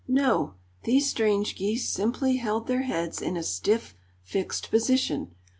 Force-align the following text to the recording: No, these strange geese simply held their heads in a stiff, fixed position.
No, 0.07 0.55
these 0.83 1.07
strange 1.07 1.55
geese 1.55 1.87
simply 1.87 2.37
held 2.37 2.65
their 2.65 2.81
heads 2.81 3.21
in 3.21 3.37
a 3.37 3.43
stiff, 3.43 3.93
fixed 4.23 4.71
position. 4.71 5.35